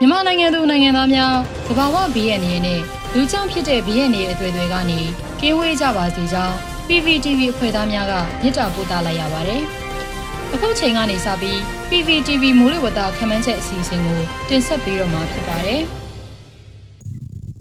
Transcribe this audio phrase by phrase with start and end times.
[0.00, 1.34] မြန်မာနိုင်ငံသူနိုင်ငံသားများ
[1.66, 2.80] သဘာဝဘေးရန်တွေနဲ့
[3.14, 5.00] လူကြောင့်ဖြစ်တဲ့ဘေးရန်တွေအသွေးတွေကနေ
[5.40, 6.54] ကင်းဝေးကြပါစေကြောင်း
[6.88, 8.12] PPTV အဖွဲ့သားများက
[8.42, 9.62] မြစ်တာပို့သလိုက်ရပါတယ်။
[10.54, 11.58] အခုချိန်ကနေစပြီး
[11.90, 15.80] PPTV မိုးလေဝသခန့်မှန်းချက်အစီအစဉ်ကိုတင်ဆက်ပေးတော့မှာဖြစ်ပါတယ်။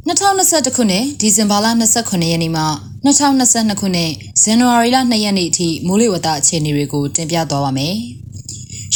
[0.08, 1.68] 2021ခုနှစ်ဒီဇင်ဘာလ
[1.98, 2.64] 29ရက်နေ့မှ
[3.06, 4.12] 2022ခုနှစ်
[4.42, 7.96] ဇန်နဝါရီလ2ရက်နေ့အထိမိုးလေဝသအခြေအနေတွေကိုတင်ပြသွားပါမယ်။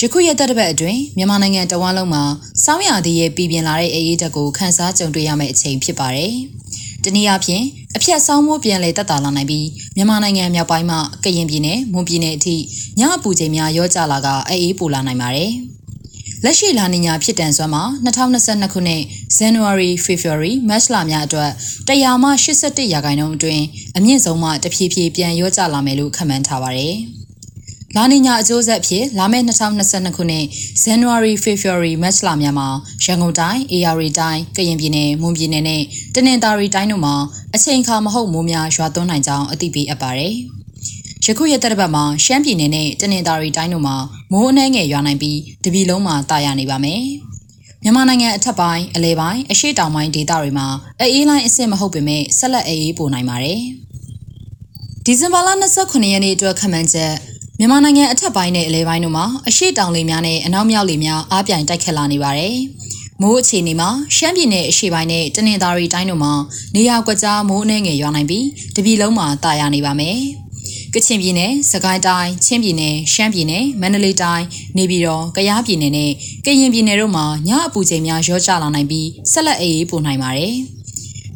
[0.02, 2.24] ယခုရက်သက်တစ်ပတ်အတွင်းမြန်မာနိုင်ငံတဝန်းလုံးမှာ
[2.64, 6.34] စောင်းရသည်ရဲ့ပြည်ပြင်းလာတဲ့အေးအေးတက်ကိုခန်းစားကြုံတွေ့ရမယ့်အချိန်ဖြစ်ပါတယ်။
[7.04, 7.64] တနည်းအားဖြင့်
[7.96, 12.56] အဖြတ်ဆောင်းမိုးပြန်လေတက်တာလာနိုင်ပြီးမြန်မာနိုင်ငံမြောက်ပိုင်းမှကရင်ပြည်နယ်မွန်ပြည်နယ်အထိ
[13.00, 15.52] ညအပူချိန်များရောကျလာကအေးအေးပူလာနိုင်ပါတယ်။
[16.44, 19.02] လက်ရှိလာနေညာဖြစ်တန်စွမ်းမှာ2022ခုနှစ်
[19.38, 21.52] January February March လများအတွက်
[21.88, 22.30] 100မှ
[22.60, 23.64] 81ရာခိုင်နှုန်းအတွင်း
[23.98, 26.96] အမြင့်ဆုံးမှတဖြည်းဖြည်းပြန်ရောကျလာမယ်လို့ခန့်မှန်းထားပါတယ်။
[27.98, 30.46] လာနီညာအကျိုးဆက်ဖြစ်လာမယ့်2022ခုနှစ်
[30.84, 32.68] January February March လများမှာ
[33.04, 35.84] ရန်ကုန်တိုင်း AR တိုင်းကရင်ပြည်နယ်မွန်ပြည်နယ်နဲ့
[36.16, 37.16] တနင်္သာရီတိုင်းတို့မှာ
[37.56, 40.34] အချိန်အခါမဟုတ်မိုးများရွာသွန်းနိုင်ကြောင်းအသိပေးအပ်ပါတယ်။
[41.26, 43.96] ယခုရက်သက်ပတ်မှာရှမ်းပြည်နယ်နဲ့တနင်္သာရီတိုင်းတို့မှာ
[44.32, 47.02] မိုးအနှဲငယ်ရွာနိုင်ပြီးတပြည်လုံးမှာတာယာနေပါမယ်။
[47.84, 50.68] မြန်မာနိုင်ငံအထက်ပိုင်းအလဲပိုင်းအရှေ့တောင်ပိုင်းဒေသတွေမှာ
[51.00, 53.60] အေးလိုင်းအဆင့်မဟုတ်ပေမဲ့ဆက်လက်အေးပိုနိုင်ပါတယ်။
[55.06, 55.50] ဒီဇင်ဘာလ
[55.82, 57.14] 29ရက်နေ့အတွက်ခန့်မှန်းချက်
[57.62, 62.56] မြန်မာနိုင်ငံအထက်ပိုင်းနဲ့အလဲပိုင်းတို့မှာအရှိတောင်လေများနဲ့အနောက်မြောက်လေများအားပြိုင်တိုက်ခတ်လာနေပါတယ်။
[63.22, 66.34] မိုးအခြေအနေမှာရှမ်းပြည်နယ်အရှေ့ပိုင်းနဲ့တနင်္သာရီတိုင်းတို့မှာ
[66.76, 70.18] နေရာကွက်ကြားမိုးအနှဲငယ်ရွာနိုင်ပြီးတပြည်လုံးမှာတာယာနေပါမယ်။
[70.94, 74.46] ကချင်ပြည်နယ်၊စကိုင်းတိုင်း၊ချင်းပြည်နယ်၊ရှမ်းပြည်နယ်၊မန္တလေးတိုင်း၊
[74.78, 76.12] နေပြည်တော်၊ကယားပြည်နယ်နဲ့
[76.46, 80.56] ကရင်ပြည်နယ်တို့မှာညအပူချိန်များရောကျလာနိုင်ပြီးဆက်လက်အေးအေးပိုနိုင်ပါတယ်။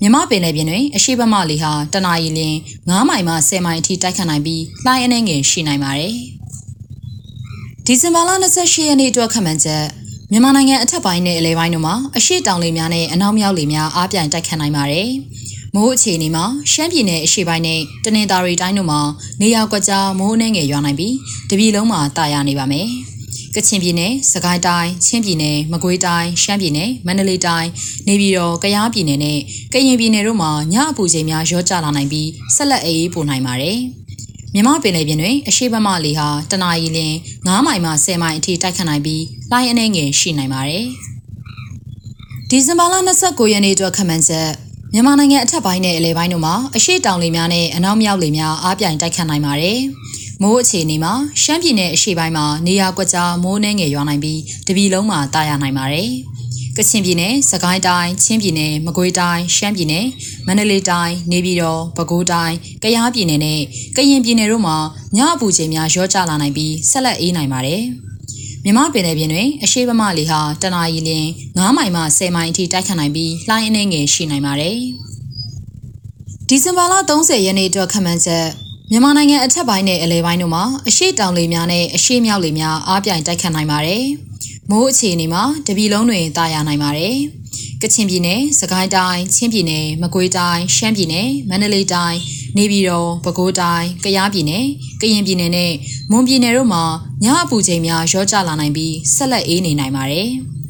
[0.05, 2.57] မြမပင်လယ်ပြင်တွင်အရှိဘမလေဟာတနအီလင်း
[2.89, 6.13] 9မိုင်မှ10မိုင်အထိတိုက်ခတ်နိုင်ပြီးလှိုင်းအနှဲငယ်ရှိနိုင်ပါတယ်။
[7.85, 9.85] ဒီဇင်ဘာလ28ရက်နေ့အတွက်ခန့်မှန်းချက်
[10.31, 15.09] မြန်မာနိုင်ငံအထက်ပိုင်းနဲ့အလဲပိုင်းတို့မှာအရှိတောင်လေများနဲ့အနောက်မြောက်လေများအားပြိုင်တိုက်ခတ်နိုင်ပါတယ်။
[15.75, 19.01] မိုးအခြေအနေမှာရှမ်းပြည်နယ်အရှေ့ပိုင်းနဲ့တနင်္သာရီတိုင်းတို့မှာ
[19.41, 21.15] နေရာကွက်ကြားမိုးအနှဲငယ်ရွာနိုင်ပြီး
[21.49, 22.87] တပြည်လုံးမှာတာယာနေပါမယ်။
[23.55, 27.69] ကချင်ပြည်နယ်၊စကိုင်းတိုင်း၊ချင်းပြည်နယ်၊မကွေးတိုင်း၊ရှမ်းပြည်နယ်၊မန္တလေးတိုင်း၊
[28.07, 29.39] နေပြည်တော်၊ကယားပြည်နယ်နဲ့
[29.73, 33.77] ကရင်ပြည်နယ်တို့မှာညအပူချိန်များရောကျလာနိုင်ပြီးဆက်လက်အေးပိုနိုင်ပါတယ်။
[34.53, 37.15] မြမပင်လယ်ပြင်တွင်အရှိဘမလေဟာတနအီလင်း
[37.45, 40.85] 9မိုင်မှ10မိုင်အထိတိုက်ခတ်နိုင်ပြီးလှိုင်းအနှဲငယ်ရှိနိုင်ပါတယ်။
[42.49, 44.49] ဒီဇင်ဘာလ29ရက်နေ့အတွက်ခန့်မှန်းချက်
[44.93, 49.79] မြန်မာနိုင်ငံအထက်ပိုင်းနဲ့အလဲပိုင်းတို့မှာအရှိတောင်လေများနဲ့အနောက်မြောက်လေများအားပြိုင်တိုက်ခတ်နိုင်ပါတယ်။
[50.43, 56.09] မိုးအခြေအနေမှာရှမ်းပြည်နယ်အရှေ့ပိုင်းမှာနေရာကွက်ကြားမိုးနှဲငယ်ရွာနိုင်ပြီးတပြည်လုံးမှာတာယာနိုင်ပါတယ်။
[56.77, 60.05] ကချင်ပြည်နယ်၊စကိုင်းတိုင်း၊ချင်းပြည်နယ်၊မကွေးတိုင်း၊ရှမ်းပြည်နယ်၊
[60.47, 63.61] မန္တလေးတိုင်း၊နေပြည်တော်၊ပဲခူးတိုင်း၊ကယားပြည်နယ်နဲ့
[63.95, 64.77] ကရင်ပြည်နယ်တို့မှာ
[65.17, 67.81] ညအပူချိန်များရောကျလာနိုင်ပြီးဆက်လက်အေးနိုင်ပါတယ်။
[68.63, 71.27] မြမပင်လယ်ပြင်တွင်အရှိဗမလေဟာတနအီလင်း
[71.57, 74.77] 9မိုင်မှ10မိုင်အထိတိုက်ခတ်နိုင်ပြီးလှိုင်းအနှဲငယ်ရှိနိုင်ပါတယ်။
[76.47, 78.47] ဒီဇင်ဘာလ30ရက်နေ့အတွက်ခန့်မှန်းချက်
[78.91, 84.03] မြန်မာနိုင်ငံအထက်ပိုင်းနဲ့အလဲပိုင်းတို့မှာအရှိတောင်လေများနဲ့အရှိမြောက်လေများအားပြိုင်တိုက်ခတ်နိုင်ပါတယ်။
[84.69, 87.15] မိုးအခြေအနေမှာတပြည်လုံးတွင်တာယာနိုင်ပါတယ်။
[87.81, 92.17] ကချင်ပြည်နယ်၊စကိုင်းတိုင်း၊ချင်းပြည်နယ်၊မကွေးတိုင်း၊ရှမ်းပြည်နယ်၊မန္တလေးတိုင်း၊
[92.57, 94.63] နေပြည်တော်၊ပဲခူးတိုင်း၊ကယားပြည်နယ်၊
[95.01, 95.73] ကရင်ပြည်နယ်နဲ့
[96.11, 96.83] မွန်ပြည်နယ်တို့မှာ
[97.23, 100.29] ညအပူချိန်များရောကျလာနိုင်ပြီးဆက်လက်အေးနေနိုင်ပါတယ်။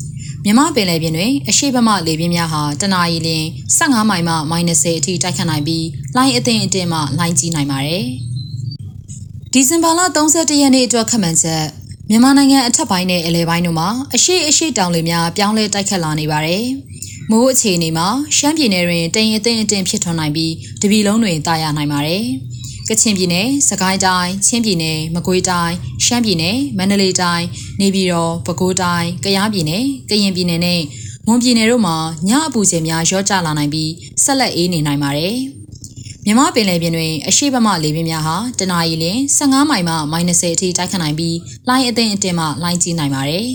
[0.46, 3.46] မြမပင်လယ်ပြင်တွင်အရှိဗမလေပြင်းများဟာတနအီလင်း
[3.78, 8.06] 15မိုင်မှ -30 အထိတိုက်ခတ်နိုင်ပြီးလိုင်းအသင့်အတင့်မှလိုင်းကြီးနိုင်ပါတယ်။
[9.54, 11.66] ဒီဇင်ဘာလ31ရက်နေ့အတွက်ခန့်မှန်းချက်
[12.10, 16.64] မြန်မာနိုင်ငံအထက်ပိုင်းနဲ့အလဲပိုင်းတို့မှာအရှိအရှိတောင်လေများပြောင်းလဲတိုက်ခတ်လာနေပါတယ်။
[17.32, 22.26] မိုးအခြေအနေမှာရှမ်းပြည်နယ်တွင်တိမ်အသင့်အတင့်ဖြစ်ထွန်းနိုင်ပြီးတပြည်လုံးတွင်တာယာနိုင်ပါတယ်။
[22.94, 27.46] ကချင်ပြည်နယ်၊စကိုင်းတိုင်း၊ချင်းပြည်နယ်၊မကွေးတိုင်း၊ရှမ်းပြည်နယ်၊မန္တလေးတိုင်း၊
[27.80, 30.82] နေပြည်တော်၊ပဲခူးတိုင်း၊ကယားပြည်နယ်၊ကရင်ပြည်နယ်နဲ့
[31.28, 33.92] မွန်ပြည်နယ်တို့မှာညအပူချိန်များရောကျလာနိုင်ပြီး
[34.24, 35.36] ဆက်လက်အေးနေနိုင်ပါတယ်။
[36.26, 39.06] မြမပင်လယ်ပြင်တွင်အရှိဗမလေပြင်းများဟာတနအီလ
[39.38, 41.38] 15မိုင်မှ -30 အထိတိုက်ခတ်နိုင်ပြီး
[41.70, 43.48] လိုင်းအသင့်အတင်မှလိုင်းကြီးနိုင်ပါတယ်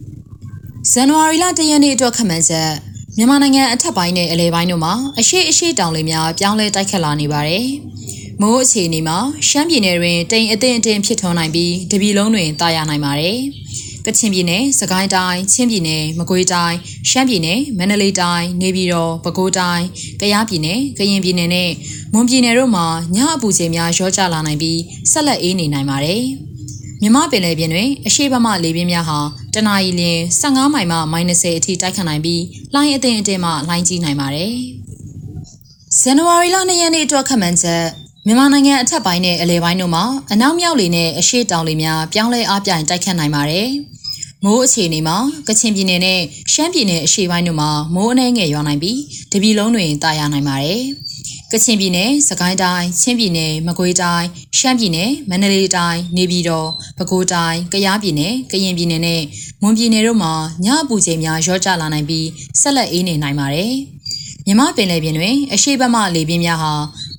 [0.90, 2.70] ။ဇန်နဝါရီလ၁ရက်နေ့အတွက်ခန့်မှန်းချက်
[3.16, 7.66] မြန်မာနိုင်ငံအထက်ပိုင်းနဲ့အလဲပိုင်းတို့မှာအရှိအရှိတောင်လေများပြောင်းလဲတိုက်ခတ်လာနေပါတယ်။
[8.42, 13.38] မိုးအခြေအနေမှာရှမ်းပြည်နယ်တွင်တိမ်အထင်အထင်ဖြစ်ထွန်းနိုင်ပြီးတပြည်လုံးတွင်တာယာနိုင်ပါတယ်။
[14.06, 16.76] ကချင်ပြည်နယ်၊စကိုင်းတိုင်း၊ချင်းပြည်နယ်၊မကွေးတိုင်း၊
[17.10, 19.84] ရှမ်းပြည်နယ်၊မန္တလေးတိုင်း၊နေပြည်တော်၊ပဲခူးတိုင်း၊
[20.20, 21.70] ကယားပြည်နယ်၊ကရင်ပြည်နယ်နဲ့
[22.12, 22.86] မွန်ပြည်နယ်တို့မှာ
[23.16, 26.22] ညအပူချိန်များရောကျလာနိုင်ပြီးဆက်လက်အေးနေနိုင်ပါတယ်။
[27.02, 29.18] မြမပင်လယ်ပြင်တွင်အရှိဗမလေပြင်းများဟာ
[29.54, 30.02] တနအီလ
[30.40, 32.42] 15မိုင်မှ -30 အထိတိုက်ခတ်နိုင်ပြီး
[32.74, 34.54] လှိုင်းအထင်အထင်မှလှိုင်းကြီးနိုင်ပါတယ်။
[36.00, 43.68] ဇန်နဝါရီလ2ရက်နေ့အတွက်ခန့်မှန်းချက် မြန်မာနိုင်ငံအထက်ပိုင်းနဲ့အလဲပိုင်းတို့မှာအနောက်မြောက်လေနဲ့အရှေ့တောင်လေများပြောင်းလဲအားပြိုင်တိုက်ခတ်နိုင်ပါတယ်။
[44.44, 45.16] မိုးအခြေအနေမှာ
[45.48, 46.20] ကချင်ပြည်နယ်နဲ့
[46.52, 49.00] ရှမ်းပြည်နယ်အရှေ့ပိုင်းတို့မှာမိုးအနှဲငယ်ရွာနိုင်ပြီး
[49.32, 50.82] တပြည်လုံးတွင်တာယာနိုင်ပါတယ်။
[51.52, 54.26] ကချင်ပြည်နယ်၊စကိုင်းတိုင်း၊ချင်းပြည်နယ်၊မကွေးတိုင်း၊
[54.58, 56.68] ရှမ်းပြည်နယ်၊မန္တလေးတိုင်း၊နေပြည်တော်၊
[56.98, 59.22] ပဲခူးတိုင်း၊ကယားပြည်နယ်၊ကရင်ပြည်နယ်နဲ့
[59.62, 60.32] မွန်ပြည်နယ်တို့မှာ
[60.64, 62.28] ညအပူချိန်များရော့ကျလာနိုင်ပြီး
[62.60, 63.74] ဆက်လက်အေးနေနိုင်ပါတယ်။
[64.46, 66.72] မြမပင်လယ်ပြင်တွင်အရှိတ်ဘက်မှလေပြင်းများဟာ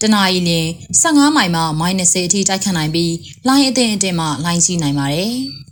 [0.06, 0.52] တနအီလ
[1.02, 3.14] 15မိုင်မှ -30 အထိတိုက်ခတ်နိုင်ပြီး
[3.48, 5.36] လိုင်းအသင့်အင့်မှလိုင်းစီးနိုင်ပါတယ်။